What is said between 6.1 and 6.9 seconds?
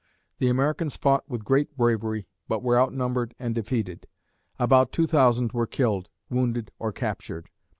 wounded